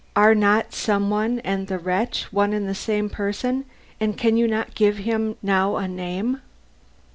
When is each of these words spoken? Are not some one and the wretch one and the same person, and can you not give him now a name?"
Are 0.15 0.33
not 0.33 0.73
some 0.73 1.11
one 1.11 1.37
and 1.41 1.67
the 1.67 1.77
wretch 1.77 2.33
one 2.33 2.53
and 2.53 2.67
the 2.67 2.73
same 2.73 3.07
person, 3.07 3.65
and 3.99 4.17
can 4.17 4.35
you 4.35 4.47
not 4.47 4.73
give 4.73 4.97
him 4.97 5.35
now 5.43 5.75
a 5.77 5.87
name?" 5.87 6.41